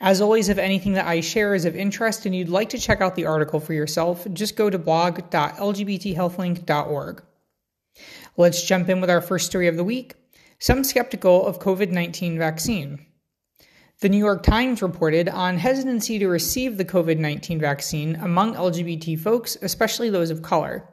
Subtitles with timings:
[0.00, 3.00] As always, if anything that I share is of interest and you'd like to check
[3.00, 7.22] out the article for yourself, just go to blog.lgbthealthlink.org.
[8.36, 10.14] Let's jump in with our first story of the week.
[10.58, 13.06] Some skeptical of COVID 19 vaccine.
[14.00, 19.18] The New York Times reported on hesitancy to receive the COVID 19 vaccine among LGBT
[19.18, 20.86] folks, especially those of color.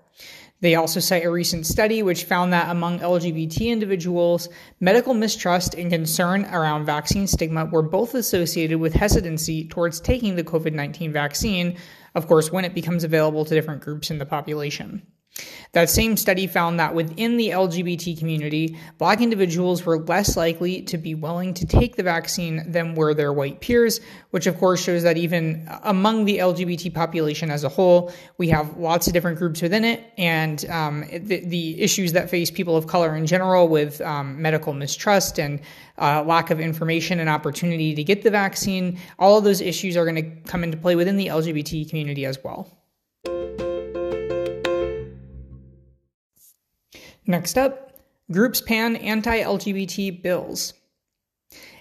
[0.63, 4.47] They also cite a recent study which found that among LGBT individuals,
[4.79, 10.43] medical mistrust and concern around vaccine stigma were both associated with hesitancy towards taking the
[10.45, 11.75] COVID 19 vaccine,
[12.15, 15.05] of course, when it becomes available to different groups in the population.
[15.71, 20.99] That same study found that within the LGBT community, black individuals were less likely to
[20.99, 25.01] be willing to take the vaccine than were their white peers, which of course shows
[25.01, 29.63] that even among the LGBT population as a whole, we have lots of different groups
[29.63, 33.99] within it, and um, the, the, issues that face people of color in general with
[34.01, 35.59] um, medical mistrust and
[35.97, 40.05] uh, lack of information and opportunity to get the vaccine, all of those issues are
[40.05, 42.82] going to come into play within the LGBT community as well.
[47.33, 47.89] Next up,
[48.31, 50.75] groups pan anti LGBT bills.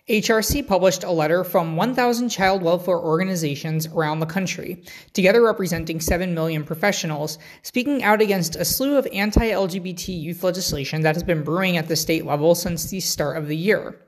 [0.09, 6.33] HRC published a letter from 1,000 child welfare organizations around the country, together representing 7
[6.33, 11.45] million professionals, speaking out against a slew of anti LGBT youth legislation that has been
[11.45, 14.01] brewing at the state level since the start of the year.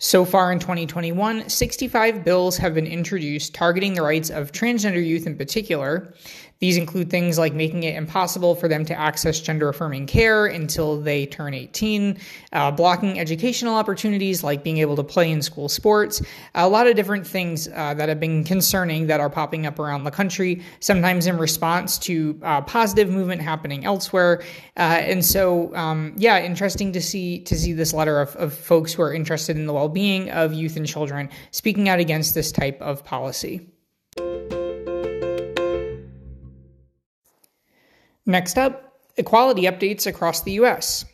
[0.00, 5.26] So far in 2021, 65 bills have been introduced targeting the rights of transgender youth
[5.26, 6.14] in particular,
[6.60, 11.00] these include things like making it impossible for them to access gender affirming care until
[11.00, 12.18] they turn 18,
[12.52, 16.20] uh, blocking educational opportunities like being able to play in school sports,
[16.56, 20.02] a lot of different things uh, that have been concerning that are popping up around
[20.02, 24.42] the country, sometimes in response to uh, positive movement happening elsewhere.
[24.76, 28.92] Uh, and so, um, yeah, interesting to see to see this letter of, of folks
[28.92, 32.50] who are interested in the well being of youth and children speaking out against this
[32.50, 33.68] type of policy.
[38.28, 41.06] Next up, equality updates across the US.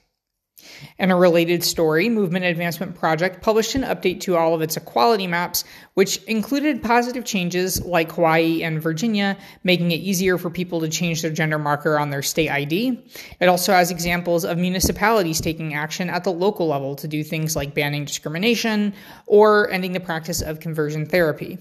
[0.98, 5.28] In a related story, Movement Advancement Project published an update to all of its equality
[5.28, 5.62] maps,
[5.94, 11.22] which included positive changes like Hawaii and Virginia, making it easier for people to change
[11.22, 13.00] their gender marker on their state ID.
[13.38, 17.54] It also has examples of municipalities taking action at the local level to do things
[17.54, 18.92] like banning discrimination
[19.26, 21.58] or ending the practice of conversion therapy.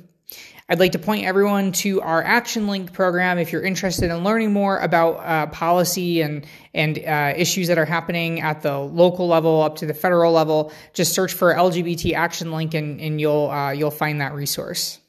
[0.70, 4.54] I'd like to point everyone to our Action Link program if you're interested in learning
[4.54, 9.62] more about uh, policy and and uh, issues that are happening at the local level
[9.62, 10.72] up to the federal level.
[10.94, 15.00] Just search for LGBT Action Link and, and you'll uh, you'll find that resource.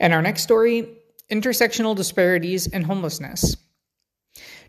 [0.00, 0.88] And our next story:
[1.30, 3.56] intersectional disparities and homelessness.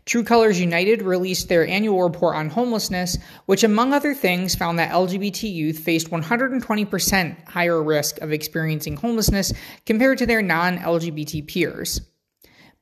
[0.06, 3.16] True Colors United released their annual report on homelessness,
[3.46, 9.52] which, among other things, found that LGBT youth faced 120% higher risk of experiencing homelessness
[9.86, 12.02] compared to their non LGBT peers.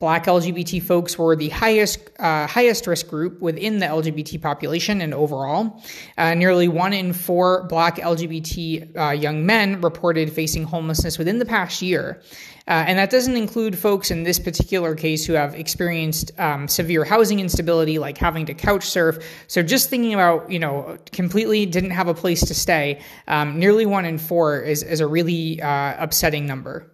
[0.03, 5.15] Black LGBT folks were the highest uh, highest risk group within the LGBT population and
[5.15, 5.81] overall.
[6.19, 11.45] Uh, nearly one in four Black LGBT uh, young men reported facing homelessness within the
[11.45, 12.21] past year,
[12.67, 17.05] uh, and that doesn't include folks in this particular case who have experienced um, severe
[17.05, 19.25] housing instability, like having to couch surf.
[19.47, 23.01] So just thinking about you know completely didn't have a place to stay.
[23.29, 26.92] Um, nearly one in four is is a really uh, upsetting number.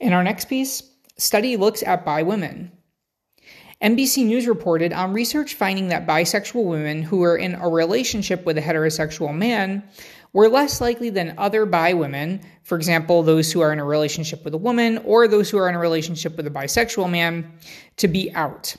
[0.00, 0.82] In our next piece,
[1.16, 2.72] study looks at bi women.
[3.82, 8.58] NBC News reported on research finding that bisexual women who are in a relationship with
[8.58, 9.84] a heterosexual man
[10.32, 14.44] were less likely than other bi women, for example, those who are in a relationship
[14.44, 17.52] with a woman or those who are in a relationship with a bisexual man,
[17.96, 18.76] to be out.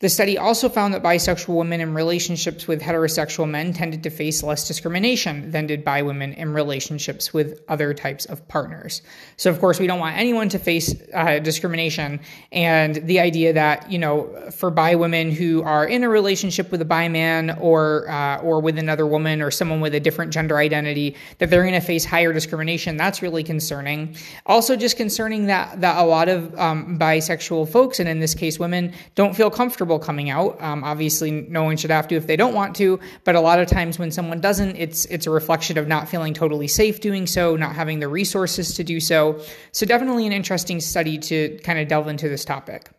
[0.00, 4.42] The study also found that bisexual women in relationships with heterosexual men tended to face
[4.42, 9.00] less discrimination than did bi women in relationships with other types of partners.
[9.38, 12.20] So, of course, we don't want anyone to face uh, discrimination.
[12.52, 16.82] And the idea that, you know, for bi women who are in a relationship with
[16.82, 20.58] a bi man or, uh, or with another woman or someone with a different gender
[20.58, 24.14] identity, that they're going to face higher discrimination, that's really concerning.
[24.44, 28.58] Also, just concerning that, that a lot of um, bisexual folks, and in this case
[28.58, 30.60] women, don't feel comfortable comfortable coming out.
[30.60, 33.60] Um, obviously, no one should have to if they don't want to, but a lot
[33.60, 37.26] of times when someone doesn't, it's it's a reflection of not feeling totally safe doing
[37.26, 39.40] so, not having the resources to do so.
[39.72, 42.90] So definitely an interesting study to kind of delve into this topic.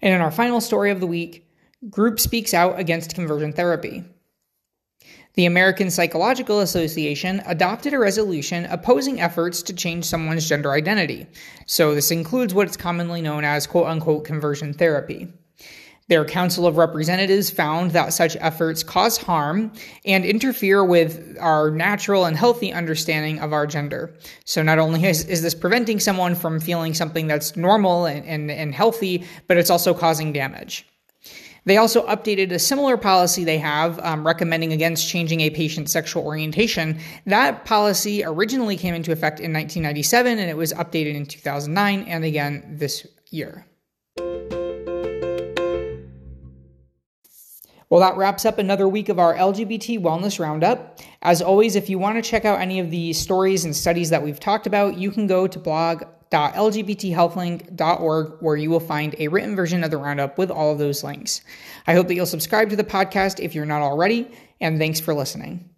[0.00, 1.48] And in our final story of the week,
[1.88, 4.04] group speaks out against conversion therapy.
[5.36, 11.26] The American Psychological Association adopted a resolution opposing efforts to change someone's gender identity.
[11.66, 15.26] So, this includes what is commonly known as quote unquote conversion therapy.
[16.06, 19.72] Their Council of Representatives found that such efforts cause harm
[20.04, 24.14] and interfere with our natural and healthy understanding of our gender.
[24.44, 28.52] So, not only is, is this preventing someone from feeling something that's normal and, and,
[28.52, 30.86] and healthy, but it's also causing damage.
[31.64, 36.24] They also updated a similar policy they have um, recommending against changing a patient's sexual
[36.24, 36.98] orientation.
[37.26, 42.24] That policy originally came into effect in 1997 and it was updated in 2009 and
[42.24, 43.66] again this year.
[47.90, 50.98] Well, that wraps up another week of our LGBT Wellness Roundup.
[51.22, 54.22] As always, if you want to check out any of the stories and studies that
[54.22, 56.02] we've talked about, you can go to blog
[56.34, 61.04] www.lgbthealthlink.org, where you will find a written version of the roundup with all of those
[61.04, 61.42] links.
[61.86, 65.14] I hope that you'll subscribe to the podcast if you're not already, and thanks for
[65.14, 65.73] listening.